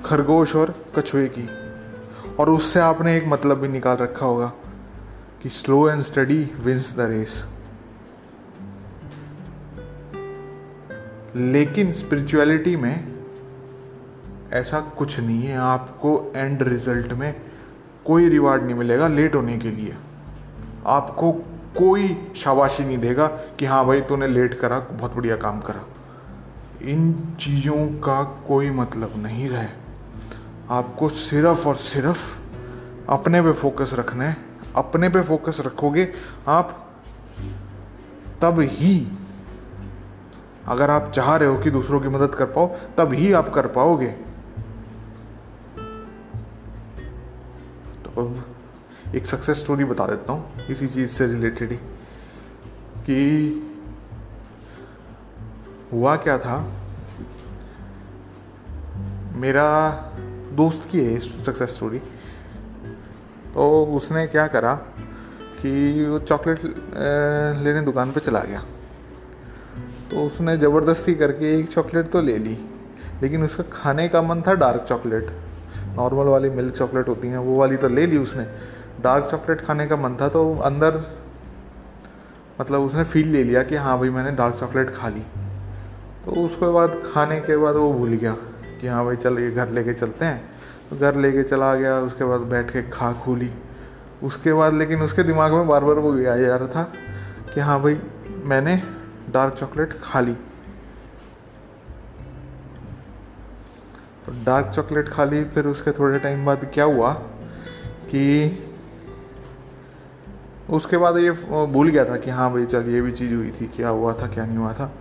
खरगोश 0.06 0.56
और 0.56 0.76
कछुए 0.96 1.28
की। 1.28 1.48
और 2.36 2.50
उससे 2.50 2.80
आपने 2.80 3.18
एक 3.18 3.28
मतलब 3.28 3.58
भी 3.58 3.68
निकाल 3.68 3.98
रखा 3.98 4.26
होगा 4.26 4.52
कि 5.44 5.50
slow 5.50 5.90
and 5.90 6.02
steady 6.02 6.44
wins 6.60 6.94
the 6.98 7.00
race 7.00 7.44
लेकिन 11.36 11.94
स्पिरिचुअलिटी 11.94 12.76
में 12.76 13.15
ऐसा 14.56 14.80
कुछ 14.80 15.20
नहीं 15.20 15.44
है। 15.44 15.58
आपको 15.58 16.34
एंड 16.36 16.64
रिज़ल्ट 16.64 17.14
में 17.14 17.42
कोई 18.06 18.30
रिवार्ड 18.30 18.64
नहीं 18.64 18.76
मिलेगा 18.76 19.08
लेट 19.08 19.36
होने 19.36 19.58
के 19.58 19.72
लिए। 19.72 19.96
आपको 20.86 21.32
कोई 21.78 22.28
शाबाशी 22.36 22.86
नहीं 22.86 22.98
देगा 22.98 23.28
कि 23.28 23.66
हाँ 23.66 23.86
भाई 23.86 24.02
तूने 24.02 24.28
लेट 24.28 24.60
करा, 24.60 24.80
बहुत 24.80 25.16
बढ़िया 25.16 25.36
काम 25.36 25.60
करा। 25.60 25.86
इन 26.82 27.14
चीज़ों 27.40 27.88
का 27.88 28.24
कोई 28.48 28.70
मतलब 28.70 29.14
नहीं 29.18 29.50
रहे। 29.50 29.68
आपको 30.70 31.10
सिर्फ़ 31.10 31.68
और 31.68 31.76
सिर्फ़ 31.76 32.38
अपने 33.10 33.42
पे 33.42 33.54
फोकस 33.54 33.92
रखना 33.94 34.24
है। 34.24 34.38
अपने 34.76 35.10
पे 35.10 35.22
फोकस 35.22 35.58
रखोगे 35.66 36.14
आप, 36.48 36.90
तब 38.42 38.60
ही 38.60 39.08
अगर 40.66 40.92
आप 40.92 41.12
चाह 41.12 41.36
रहे 41.36 41.50
हो 41.50 41.58
कि 41.58 41.72
दूसरों 41.72 42.00
की 42.02 42.08
मदद 42.08 42.36
कर 42.36 42.46
पाओ, 42.46 42.76
तब 42.98 43.14
ही 43.14 43.34
आप 43.34 43.50
कर 43.50 43.68
पाओगे। 43.68 44.25
एक 48.18 49.26
सक्सेस 49.26 49.60
स्टोरी 49.60 49.86
बता 49.86 50.06
देता 50.08 50.34
हूँ, 50.34 50.68
इसी 50.70 50.88
चीज़ 50.88 51.10
से 51.12 51.28
रिलेटेड 51.28 51.72
ही, 51.72 51.78
कि 53.06 53.18
हुआ 55.92 56.16
क्या 56.18 56.38
था, 56.38 56.58
मेरा 59.36 59.68
दोस्त 60.54 60.88
की 60.92 61.00
है 61.00 61.20
सक्सेस 61.20 61.76
स्टोरी 61.76 62.00
तो 63.54 63.84
उसने 63.96 64.26
क्या 64.28 64.48
करा 64.48 64.74
कि 65.62 66.06
वो 66.06 66.20
चॉकलेट 66.20 66.64
लेने 67.64 67.82
दुकान 67.82 68.12
पे 68.12 68.20
चला 68.20 68.40
गया 68.42 68.60
तो 70.12 70.26
उसने 70.26 70.58
ज़बरदस्ती 70.58 71.14
करके 71.16 71.58
एक 71.60 71.68
चॉकलेट 71.72 72.10
तो 72.12 72.22
ले 72.22 72.38
ली, 72.38 72.58
लेकिन 73.22 73.44
उसका 73.44 73.64
खाने 73.74 74.08
का 74.08 74.22
मन 74.22 74.42
था 74.42 74.54
डार्क 74.56 74.86
चॉकलेट 74.90 75.32
नॉर्मल 75.98 76.28
वाली 76.28 76.50
मिल्क 76.50 76.74
चॉकलेट 76.76 77.08
होती 77.08 77.28
हैं, 77.28 77.38
वो 77.38 77.56
वाली 77.56 77.78
तो 77.78 77.88
ले 77.88 78.06
ली 78.06 78.18
उसने। 78.18 78.46
डार्क 79.04 79.28
चॉकलेट 79.32 79.62
खाने 79.62 79.88
का 79.88 79.96
मन 79.98 80.16
था 80.22 80.28
तो 80.28 80.56
अंदर 80.64 81.04
मतलब 82.62 82.82
उसने 82.82 83.04
फील 83.04 83.28
ले 83.28 83.44
लिया 83.44 83.64
कि 83.64 83.76
हाँ 83.76 83.98
भाई 84.00 84.10
मैंने 84.10 84.32
डार्क 84.32 84.56
चॉकलेट 84.56 84.90
खा 84.90 85.10
ली। 85.10 85.22
तो 86.26 86.32
उसके 86.46 86.72
बाद 86.72 87.02
खाने 87.06 87.40
के 87.40 87.58
बाद 87.58 87.76
वो 87.76 87.92
भूल 87.94 88.10
गया 88.12 88.36
कि 88.82 88.88
हाँ 88.88 89.04
भाई 89.06 89.16
चल 89.16 89.40
ये 89.40 89.52
घर 89.52 89.70
लेके 89.70 89.94
चलते 89.94 90.26
हैं। 90.26 90.42
तो 90.90 90.98
घर 90.98 91.16
लेके 91.16 91.44
चला 91.44 91.74
गया, 91.76 92.00
उसके 92.00 92.24
बाद 92.24 92.42
बैठ 92.42 92.72
के 92.72 92.82
खा 92.90 93.12
खूली 93.14 93.52
उसके 94.24 94.54
बाद 94.54 94.74
लेकिन 94.74 95.02
उसके 95.02 95.24
दिमाग 95.24 95.54
में 95.54 95.68
बार 95.68 95.84
बार 95.84 96.00
वो 96.00 96.12
आ 96.12 96.36
जा 96.36 96.56
रहा 96.56 96.68
था 96.68 96.84
कि 97.54 97.62
हाँ 97.62 97.82
भाई 97.82 97.98
मैंने 98.44 98.76
डार्क 99.30 99.54
चॉकलेट 99.54 99.94
खा 100.04 100.20
ली। 100.20 100.36
डार्क 104.30 104.68
चॉकलेट 104.76 105.10
खा 105.10 105.24
ली 105.24 105.44
फिर 105.44 105.68
उसके 105.68 105.92
थोड़े 105.92 106.20
टाइम 106.20 106.46
बाद 106.46 106.66
क्या 106.74 106.84
हुआ 106.84 107.14
कि 108.12 108.52
उसके 110.70 110.98
बाद 110.98 111.18
ये 111.18 111.32
भूल 111.66 111.90
गया 111.90 112.06
था 112.06 112.18
कि 112.18 112.30
हाँ 112.30 112.54
भाई, 112.54 112.66
चल, 112.66 112.90
ये 112.90 113.02
भी 113.02 113.12
चीज़ 113.12 113.34
हुई 113.34 113.52
थी, 113.52 113.68
क्या 113.68 113.90
हुआ 113.90 114.14
था, 114.14 114.28
क्या 114.28 114.46
नहीं 114.46 114.58
हुआ 114.58 114.74
था। 114.74 114.92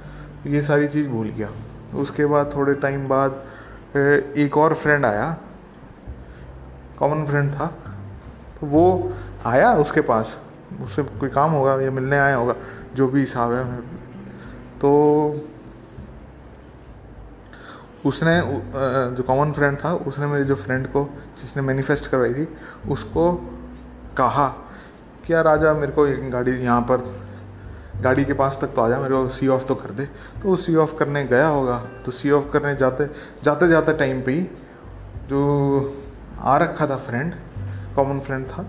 ये 0.47 0.63
सारी 0.63 0.89
चीज़ 0.89 1.09
भूल 1.09 1.29
गया। 1.29 1.51
उसके 1.95 2.27
बाद 2.27 2.53
थोड़े 2.57 2.75
टाइम 2.75 3.09
बाद 3.09 3.45
एक 4.37 4.57
और 4.57 4.75
फ्रेंड 4.75 5.07
आया। 5.07 5.37
कॉमन 6.99 7.27
फ्रेंड 7.27 7.53
था। 7.53 7.67
तो 8.61 8.67
वो 8.67 9.13
आया 9.47 9.73
उसके 9.73 10.01
पास। 10.01 10.39
उससे 10.83 11.03
कोई 11.03 11.29
काम 11.29 11.51
होगा 11.51 11.81
या 11.81 11.91
मिलने 11.91 12.19
आया 12.19 12.37
होगा, 12.37 12.55
जो 12.95 13.09
भी 13.09 13.21
हिसाब 13.21 13.53
है। 13.53 13.77
तो 14.79 14.91
उसने 18.07 18.41
जो 19.17 19.23
कॉमन 19.23 19.53
फ्रेंड 19.53 19.79
था, 19.85 19.93
उसने 19.93 20.27
मेरे 20.27 20.45
जो 20.45 20.55
फ्रेंड 20.55 20.87
को, 20.87 21.19
जिसने 21.43 21.63
मैनिफेस्ट 21.63 22.07
करवाई 22.07 22.35
थी, 22.35 22.49
उसको 22.89 23.33
कहा 24.17 24.49
कि, 25.27 25.33
यार, 25.33 25.47
आजा 25.47 25.75
मेरे 25.75 25.93
को 25.93 26.07
एक 26.07 26.31
गाड़ी 26.31 26.53
यहाँ 26.53 26.81
पर, 26.81 27.21
गाड़ी 28.01 28.25
के 28.25 28.33
पास 28.33 28.59
तक 28.61 28.67
तो 28.67 28.81
आ 28.81 28.89
जा 28.89 28.99
मेरे 28.99 29.15
को 29.15 29.29
सी 29.29 29.49
ऑफ़ 29.49 29.65
तो 29.65 29.75
कर 29.75 29.91
दे। 29.91 30.07
तो 30.07 30.49
वो 30.49 30.57
सी 30.57 30.77
ऑफ़ 30.77 30.97
करने 30.97 31.25
गया 31.25 31.49
होगा। 31.49 31.85
तो 32.05 32.13
सी 32.13 32.31
ऑफ़ 32.31 32.53
करने 32.53 32.75
जाते 32.75 33.07
जाते 33.43 33.69
जाते 33.69 33.93
टाइम 33.93 34.23
पे 34.23 34.33
ही 34.33 34.43
जो 35.29 36.03
आ 36.39 36.59
रखा 36.59 36.87
था 36.87 36.97
फ्रेंड 36.97 37.35
कॉमन 37.97 38.21
फ्रेंड 38.21 38.47
था, 38.47 38.67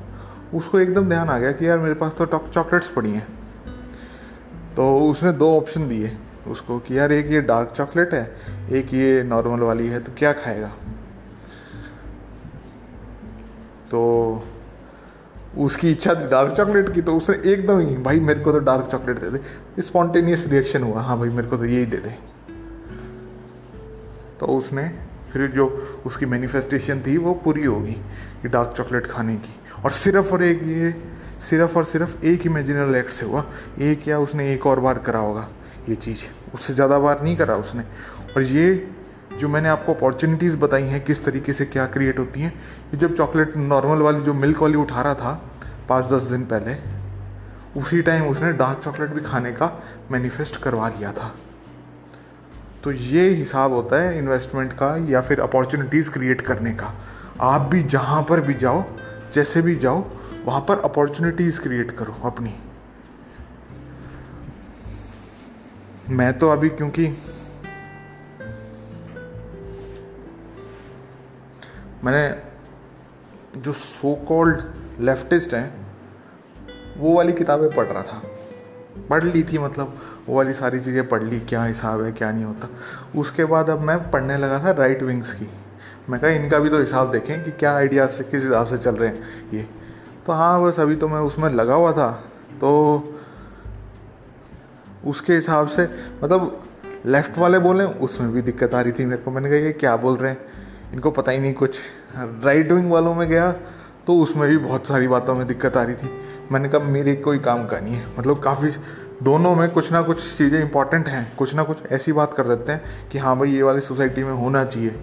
उसको 0.54 0.80
एकदम 0.80 1.10
ध्यान 1.10 1.30
आ 1.30 1.40
गया 1.40 1.52
कि, 1.52 1.70
यार, 1.70 1.80
मेरे 1.80 1.94
पास 1.94 2.14
तो 2.22 2.26
चॉकलेट्स 2.26 2.88
पड़ी 2.88 3.12
हैं। 3.12 3.28
तो 4.76 5.00
उसने 5.00 5.32
दो 5.32 5.58
ऑप्शन 5.58 5.88
दिए। 5.88 6.18
उसको 6.48 6.80
कि 6.80 6.98
यार 6.98 7.12
एक 7.12 7.32
ये 7.32 7.42
डार्क 7.42 7.70
चॉकलेट 7.70 8.14
है, 8.14 8.36
एक 8.72 8.94
ये 8.94 9.24
नॉर्मल 9.24 9.60
वाली 9.60 9.88
है 9.88 10.00
तो 10.00 10.12
क्या 10.18 10.34
खाएगा? 10.34 10.72
तो 13.92 14.44
उसकी 15.58 15.92
इच्छा 15.92 16.14
थी 16.14 16.28
डार्क 16.28 16.54
चॉकलेट 16.54 16.94
की 16.94 17.02
तो 17.02 17.16
उसने 17.18 17.52
एकदम 17.52 17.80
ही, 17.80 17.98
भाई 17.98 18.20
मेरे 18.20 18.40
को 18.40 18.52
तो 18.52 18.60
डार्क 18.60 18.88
चॉकलेट 18.92 19.20
दे 19.20 19.30
दे। 19.30 19.82
स्पॉन्टेनियस 19.82 20.46
रिएक्शन 20.48 20.84
हुआ 20.84 21.02
हाँ 21.02 21.18
भाई 21.20 21.30
मेरे 21.30 21.48
को 21.48 21.58
तो 21.58 21.66
यही 21.66 21.86
दे 21.86 21.98
दे। 21.98 22.16
तो 24.40 24.46
उसने, 24.46 24.88
फिर 25.34 25.48
जो 25.48 25.68
उसकी 26.06 26.26
मैनिफेस्टेशन 26.26 27.00
थी, 27.00 27.18
वो 27.18 27.34
पूरी 27.34 27.66
होगी 27.66 27.94
कि 28.42 28.48
डार्क 28.48 28.74
चॉकलेट 28.78 29.08
खाने 29.08 29.36
की। 29.36 29.56
और 29.86 29.92
सिर्फ़ 29.92 30.34
और 30.34 30.44
एक 30.44 30.64
ये, 30.64 30.96
सिर्फ़ 31.42 31.78
और 31.78 31.86
सिर्फ़ 31.86 32.26
एक 32.26 32.46
इमेजिनल 32.46 32.96
एक्ट 32.96 33.12
से 33.12 33.26
हुआ। 33.26 33.46
एक 33.80 34.08
या 34.08 34.20
उसने 34.20 34.54
एक 34.54 34.66
और 34.68 34.80
बार 34.80 35.00
करा 35.00 35.20
होगा। 35.20 35.48
ये 35.90 35.96
चीज़। 35.96 36.20
उससे 36.54 36.74
ज़्यादा 36.74 37.00
बार 37.00 37.22
नहीं 37.24 37.36
करा 37.38 37.56
उसने। 37.56 37.84
और 38.36 38.44
ये 38.44 38.88
जो 39.40 39.50
मैंने 39.50 39.70
आपको 39.70 39.94
अपॉर्चुनिटीज़ 39.94 40.58
बताई 40.58 40.84
हैं, 40.84 41.04
किस 41.04 41.26
तरीके 41.26 41.54
से 41.54 41.66
क्या 41.66 41.86
क्रिएट 41.86 42.20
होती 42.20 42.42
हैं, 42.42 42.54
ये 42.94 42.98
जब 42.98 43.16
चॉकलेट 43.16 43.58
नॉर्मल 43.58 44.02
वाली 44.02 44.22
जो 44.22 44.34
मिल्क 44.34 44.62
वाली 44.62 44.76
उठा 44.76 45.02
रहा 45.02 45.14
था 45.14 45.42
पाँच 45.90 46.06
दस 46.06 46.22
दिन 46.22 46.46
पहले, 46.46 46.76
उसी 47.82 48.02
टाइम 48.02 48.28
उसने 48.28 48.52
डार्क 48.54 48.80
चॉकलेट 48.80 49.10
भी 49.10 49.22
खाने 49.22 49.52
का 49.52 49.72
मैनिफेस्ट 50.12 50.56
करवा 50.56 50.90
लिया 50.90 51.12
था। 51.12 51.36
तो 52.84 52.92
ये 52.92 53.30
हिसाब 53.30 53.72
होता 53.72 54.02
है 54.02 54.18
इन्वेस्टमेंट 54.18 54.74
का 54.74 54.96
या 55.10 55.22
फिर 55.22 55.40
अपॉर्चुनिटीज़ 55.40 56.10
क्रिएट 56.10 56.42
करने 56.42 56.74
का। 56.74 56.94
आप 57.42 57.62
भी 57.62 57.84
जहाँ 57.84 58.22
पर 58.24 58.42
भी 58.42 58.54
जाओ, 58.54 58.84
जैसे 59.34 59.62
भी 59.62 59.76
जाओ, 59.76 60.06
वहाँ 60.46 60.62
पर 60.62 60.80
अपॉर्चुनिटीज़ 60.80 61.60
क्रिएट 61.60 61.92
करो 61.92 62.16
अपनी। 62.26 62.56
मैं 66.10 66.38
तो 66.38 66.50
अभी 66.50 66.70
क्योंकि 66.70 67.08
मैंने 72.04 73.62
जो 73.62 73.72
सो 73.74 74.14
कॉल्ड 74.28 74.62
लेफ्टिस्ट 75.00 75.54
हैं, 75.54 75.74
वो 76.98 77.14
वाली 77.14 77.34
किताबें 77.34 77.70
पढ़ 77.70 77.86
रहा 77.86 78.04
था। 78.04 78.22
पढ़ 79.10 79.24
ली 79.24 79.44
थी 79.44 79.58
मतलब 79.58 79.98
वो 80.28 80.36
वाली 80.36 80.54
सारी 80.54 80.80
चीज़ें 80.80 81.08
पढ़ 81.08 81.24
ली, 81.24 81.40
क्या 81.40 81.64
हिसाब 81.64 82.04
है, 82.04 82.12
क्या 82.12 82.32
नहीं 82.32 82.44
होता। 82.46 82.68
उसके 83.20 83.46
बाद 83.46 83.70
अब 83.70 83.82
मैं 83.82 83.98
पढ़ने 84.12 84.38
लगा 84.38 84.60
था 84.60 84.72
राइट 84.72 85.04
विंग्स 85.04 85.34
की। 85.34 85.50
मैं 86.10 86.20
कहा, 86.22 86.30
इनका 86.30 86.60
भी 86.60 86.70
तो 86.70 86.80
हिसाब 86.80 87.12
देखें 87.12 87.44
कि 87.44 87.52
क्या 87.52 87.76
आइडिया 87.76 88.08
से, 88.08 88.24
किस 88.24 88.44
हिसाब 88.44 88.68
से 88.68 88.78
चल 88.78 88.96
रहे 88.96 89.10
हैं 89.10 89.50
ये। 89.54 89.68
तो 90.26 90.34
हाँ 90.34 90.64
बस 90.64 90.80
अभी 90.80 90.96
तो 90.96 91.08
मैं 91.08 91.20
उसमें 91.22 91.50
लगा 91.50 91.74
हुआ 91.74 91.92
था 91.92 92.12
तो 92.54 92.72
उसके 95.06 95.34
हिसाब 95.34 95.68
से 95.68 95.84
मतलब 96.24 96.62
लेफ़्ट 97.06 97.38
वाले 97.38 97.60
बोले, 97.60 97.84
उसमें 97.84 98.32
भी 98.32 98.42
दिक्कत 98.42 98.74
आ 98.74 98.82
रही 98.82 98.92
थी 98.92 99.06
मेरे 99.06 99.22
को। 99.22 99.32
मैंने 99.32 99.50
कहा, 99.50 99.58
ये 99.58 99.72
क्या 99.72 99.96
बोल 99.98 100.18
रहे 100.18 100.32
हैं? 100.32 100.40
इनको 100.94 101.12
पता 101.12 101.32
ही 101.32 101.40
नहीं 101.40 101.54
कुछ। 101.54 101.80
राइट 102.18 102.72
विंग 102.72 102.92
वालों 102.92 103.16
में 103.16 103.28
गया 103.30 103.52
तो 104.08 104.18
उसमें 104.20 104.48
भी 104.50 104.58
बहुत 104.58 104.88
सारी 104.88 105.08
बातों 105.08 105.36
में 105.36 105.46
दिक्कत 105.48 105.78
आ 105.78 105.84
रही 105.84 105.96
थी। 105.96 106.10
मैंने 106.52 106.70
कहा, 106.70 106.80
मेरे 106.82 107.16
कोई 107.16 107.40
काम 107.40 107.66
का 107.66 107.80
नहीं 107.80 107.96
है। 107.96 108.06
मतलब 108.20 108.40
काफ़ी 108.40 108.70
दोनों 109.24 109.56
में 109.56 109.70
कुछ 109.70 109.92
ना 109.92 110.02
कुछ 110.02 110.38
चीज़ें 110.38 110.60
इंपॉर्टेंट 110.62 111.08
हैं। 111.08 111.36
कुछ 111.38 111.56
ना 111.56 111.64
कुछ 111.64 111.78
ऐसी 111.92 112.12
बात 112.12 112.34
कर 112.34 112.48
देते 112.48 112.72
हैं 112.72 113.10
कि 113.12 113.18
हाँ 113.18 113.38
भाई, 113.40 113.52
ये 113.52 113.64
वाली 113.64 113.80
सोसाइटी 113.80 114.24
में 114.24 114.34
होना 114.34 114.64
चाहिए। 114.66 114.96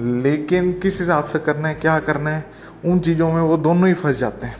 लेकिन 0.00 0.72
किस 0.72 1.00
हिसाब 1.00 1.24
से 1.24 1.38
करना 1.38 1.68
है, 1.68 1.74
क्या 1.74 1.98
करना 2.00 2.30
है, 2.30 2.44
उन 2.84 2.98
चीज़ों 2.98 3.32
में 3.32 3.40
वो 3.42 3.56
दोनों 3.56 3.88
ही 3.88 3.94
फंस 3.94 4.18
जाते 4.18 4.46
हैं। 4.46 4.56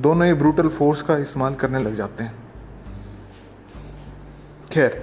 दोनों 0.00 0.26
ही 0.26 0.34
ब्रूटल 0.34 0.68
फोर्स 0.68 1.02
का 1.02 1.16
इस्तेमाल 1.16 1.54
करने 1.54 1.82
लग 1.82 1.94
जाते 1.94 2.24
हैं। 2.24 2.43
खैर, 4.74 4.94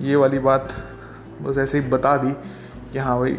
ये 0.00 0.16
वाली 0.16 0.38
बात 0.38 0.72
बस 1.42 1.58
ऐसे 1.58 1.78
ही 1.78 1.88
बता 1.88 2.16
दी 2.16 2.32
कि 2.92 2.98
हाँ 2.98 3.18
भाई 3.18 3.32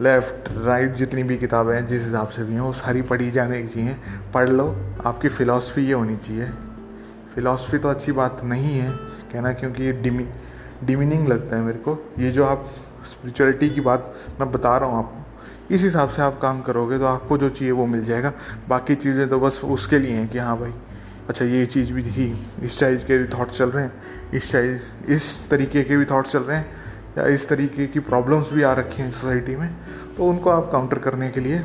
लेफ़्ट 0.00 0.48
राइट 0.56 0.94
जितनी 0.94 1.22
भी 1.22 1.36
किताबें 1.36 1.74
हैं, 1.74 1.86
जिस 1.86 2.04
हिसाब 2.04 2.28
से 2.28 2.42
भी 2.44 2.54
हैं, 2.54 2.60
वो 2.60 2.72
सारी 2.74 3.02
पढ़ी 3.02 3.30
जाने 3.30 3.66
चाहिए। 3.66 3.96
पढ़ 4.34 4.48
लो, 4.48 4.66
आपकी 5.06 5.28
फ़िलासफ़ी 5.28 5.84
ये 5.84 5.92
होनी 5.92 6.16
चाहिए। 6.16 6.48
फ़िलासफ़ी 7.34 7.78
तो 7.78 7.88
अच्छी 7.88 8.12
बात 8.12 8.40
नहीं 8.44 8.74
है, 8.74 8.90
कहना 9.32 9.52
क्योंकि 9.52 9.82
ये 9.82 9.92
डिमी 9.92 10.26
डिमीनिंग 10.84 11.28
लगता 11.28 11.56
है 11.56 11.62
मेरे 11.62 11.78
को। 11.78 11.98
ये 12.18 12.30
जो 12.30 12.44
आप 12.44 12.66
स्पिरिचुअलिटी 13.10 13.68
की 13.68 13.80
बात 13.80 14.14
मैं 14.40 14.50
बता 14.52 14.76
रहा 14.78 14.88
हूँ 14.88 14.98
आपको, 14.98 15.74
इस 15.74 15.82
हिसाब 15.82 16.08
से 16.08 16.22
आप 16.22 16.38
काम 16.40 16.60
करोगे 16.62 16.98
तो 16.98 17.06
आपको 17.06 17.38
जो 17.38 17.48
चाहिए 17.48 17.72
वो 17.72 17.86
मिल 17.86 18.04
जाएगा। 18.04 18.32
बाकी 18.68 18.94
चीज़ें 18.96 19.28
तो 19.28 19.40
बस 19.40 19.60
उसके 19.64 19.98
लिए 19.98 20.12
हैं 20.12 20.28
कि 20.28 20.38
हाँ 20.38 20.58
भाई 20.58 20.72
अच्छा 21.28 21.44
ये 21.44 21.64
चीज़ 21.66 21.92
भी 21.92 22.02
थी 22.02 22.26
इस 22.62 22.78
साइज़ 22.80 23.04
के 23.04 23.18
भी 23.18 23.24
थाट्स 23.28 23.58
चल 23.58 23.70
रहे 23.70 23.84
हैं, 23.84 23.92
इस 24.34 24.50
साइज़ 24.52 25.12
इस 25.12 25.48
तरीके 25.50 25.82
के 25.84 25.96
भी 25.96 26.04
थाट्स 26.04 26.32
चल 26.32 26.38
रहे 26.40 26.56
हैं, 26.56 26.66
या 27.18 27.26
इस 27.34 27.48
तरीके 27.48 27.86
की 27.86 28.00
प्रॉब्लम्स 28.00 28.52
भी 28.52 28.62
आ 28.62 28.72
रखी 28.74 29.02
हैं 29.02 29.10
सोसाइटी 29.10 29.56
में 29.56 29.68
तो 30.16 30.26
उनको 30.26 30.50
आप 30.50 30.70
काउंटर 30.72 30.98
करने 30.98 31.28
के 31.30 31.40
लिए, 31.40 31.62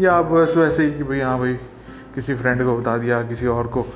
या 0.00 0.12
आप 0.12 0.24
बस 0.26 0.54
वैसे 0.56 0.84
ही 0.84 0.92
कि 0.92 1.02
भाई 1.04 1.20
हाँ 1.20 1.38
भाई, 1.38 1.54
किसी 2.14 2.34
फ्रेंड 2.34 2.62
को 2.62 2.76
बता 2.78 2.96
दिया, 2.98 3.22
किसी 3.22 3.46
और 3.46 3.66
को, 3.66 3.86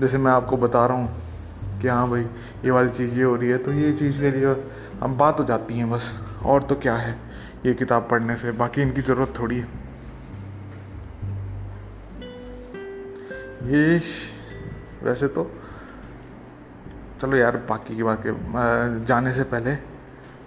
जैसे 0.00 0.18
मैं 0.18 0.32
आपको 0.32 0.56
बता 0.56 0.86
रहा 0.86 0.96
हूँ 0.96 1.80
कि 1.82 1.88
हाँ 1.88 2.08
भाई, 2.10 2.22
ये 2.64 2.70
वाली 2.70 2.90
चीज़ 2.90 3.14
ये 3.16 3.22
हो 3.22 3.34
रही 3.36 3.50
है 3.50 3.58
तो 3.58 3.72
ये 3.72 3.92
चीज़ 3.92 4.20
के 4.20 4.30
लिए 4.30 4.54
हम 5.02 5.16
बात 5.18 5.40
हो 5.40 5.44
जाती 5.44 5.78
हैं 5.78 5.90
बस, 5.90 6.12
और 6.44 6.62
तो 6.62 6.74
क्या 6.76 6.96
है, 6.96 7.16
ये 7.66 7.74
किताब 7.74 8.08
पढ़ने 8.10 8.36
से, 8.36 8.52
बाकी 8.52 8.82
इनकी 8.82 9.00
ज़रूरत 9.02 9.34
थोड़ी 9.38 9.58
है। 9.58 9.81
ये 13.62 14.00
वैसे 15.02 15.26
तो 15.28 15.50
चलो 17.20 17.36
यार, 17.36 17.56
बाकी 17.68 17.96
की 17.96 18.02
बात 18.02 18.22
के 18.26 19.04
जाने 19.06 19.32
से 19.32 19.42
पहले, 19.44 19.74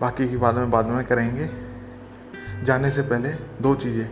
बाकी 0.02 0.28
की 0.30 0.38
बात 0.38 0.56
में 0.56 0.72
बाद 0.72 0.86
में 0.88 1.06
करेंगे। 1.06 1.50
जाने 2.66 2.92
से 2.92 3.02
पहले 3.04 3.30
दो 3.62 3.74
चीज़ें। 3.76 4.10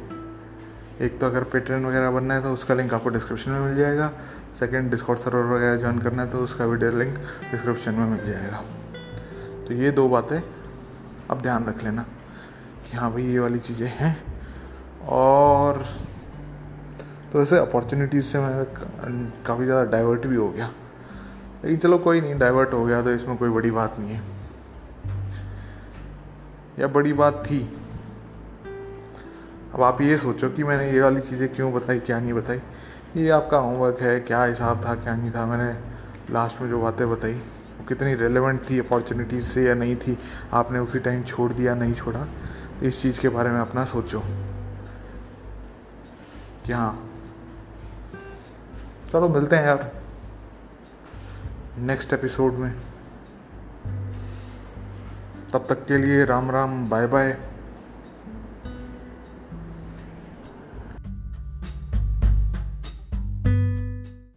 एक 1.01 1.19
तो 1.19 1.25
अगर 1.25 1.43
पेट्रेन 1.45 1.85
वगैरह 1.85 2.11
बनना 2.11 2.33
है 2.33 2.41
तो 2.43 2.53
उसका 2.53 2.73
लिंक 2.73 2.93
आपको 2.93 3.09
डिस्क्रिप्शन 3.09 3.51
में 3.51 3.59
मिल 3.59 3.75
जाएगा। 3.75 4.11
सेकंड 4.59 4.91
डिस्कॉर्ड 4.91 5.19
सर्वर 5.19 5.45
वगैरह 5.47 5.75
ज्वाइन 5.77 5.99
करना 5.99 6.23
है 6.23 6.29
तो 6.29 6.39
उसका 6.39 6.65
वीडियो 6.65 6.91
लिंक 6.97 7.17
डिस्क्रिप्शन 7.51 7.93
में 7.93 8.05
मिल 8.07 8.25
जाएगा। 8.25 8.63
तो 9.67 9.73
ये 9.73 9.91
दो 9.91 10.07
बातें, 10.09 10.39
अब 11.29 11.41
ध्यान 11.41 11.65
रख 11.65 11.83
लेना 11.83 12.05
कि 12.83 12.97
हाँ 12.97 13.11
भाई 13.11 13.23
ये 13.23 13.39
वाली 13.39 13.59
चीज़ें 13.59 13.87
हैं। 13.89 14.15
और 15.11 15.83
तो 17.33 17.41
ऐसे 17.41 17.57
अपॉर्चुनिटीज़ 17.57 18.25
से 18.25 18.39
मैं 18.39 18.63
काफ़ी 19.45 19.65
ज़्यादा 19.65 19.83
डाइवर्ट 19.91 20.25
भी 20.27 20.35
हो 20.35 20.49
गया। 20.49 20.65
लेकिन 21.63 21.77
चलो 21.77 21.97
कोई 21.97 22.21
नहीं 22.21 22.37
डाइवर्ट 22.39 22.73
हो 22.73 22.85
गया 22.85 23.01
तो 23.01 23.11
इसमें 23.11 23.37
कोई 23.37 23.49
बड़ी 23.49 23.71
बात 23.71 23.95
नहीं 23.99 24.09
है। 24.09 24.21
या 26.79 26.87
बड़ी 26.87 27.13
बात 27.13 27.43
थी। 27.45 27.59
अब 29.73 29.81
आप 29.81 30.01
ये 30.01 30.17
सोचो 30.17 30.49
कि 30.49 30.63
मैंने 30.63 30.91
ये 30.91 31.01
वाली 31.01 31.21
चीज़ें 31.21 31.53
क्यों 31.53 31.73
बताई, 31.73 31.99
क्या 31.99 32.19
नहीं 32.19 32.33
बताई? 32.33 32.61
ये 33.17 33.29
आपका 33.29 33.57
होमवर्क 33.57 34.01
है, 34.01 34.19
क्या 34.19 34.43
हिसाब 34.43 34.85
था, 34.85 34.95
क्या 34.95 35.15
नहीं 35.15 35.31
था? 35.31 35.45
मैंने 35.45 35.73
लास्ट 36.33 36.61
में 36.61 36.69
जो 36.69 36.81
बातें 36.81 37.09
बताई, 37.11 37.33
वो 37.33 37.85
कितनी 37.85 38.13
रेलेवेंट 38.13 38.61
थी 38.69 38.79
अपॉर्चुनिटीज़ 38.79 39.43
से 39.43 39.63
या 39.63 39.75
नहीं 39.75 39.95
थी, 39.95 40.17
आपने 40.53 40.79
उसी 40.79 40.99
टाइम 40.99 41.23
छोड़ 41.23 41.53
दिया, 41.53 41.75
नहीं 41.75 41.93
छोड़ा? 41.93 42.23
तो 42.79 42.85
इस 42.85 43.01
चीज़ 43.01 43.19
के 43.19 43.29
बारे 43.29 43.49
में 43.49 43.59
अपना 43.59 43.85
सोचो। 43.85 44.23
कि 46.65 46.73
हाँ 46.73 47.12
चलो 49.13 49.29
मिलते 49.29 49.55
हैं 49.55 49.63
यार। 49.63 49.91
नेक्स्ट 51.77 52.13
एपिसोड 52.13 52.53
में। 52.53 52.75
तब 55.53 55.65
तक 55.69 55.85
के 55.85 55.97
लिए 55.97 56.25
राम 56.25 56.51
राम 56.51 56.89
बाय 56.89 57.07
बाय 57.07 57.52